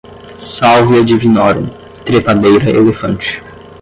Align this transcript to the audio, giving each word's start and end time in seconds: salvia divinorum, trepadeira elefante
salvia 0.49 1.03
divinorum, 1.09 1.67
trepadeira 2.05 2.71
elefante 2.71 3.39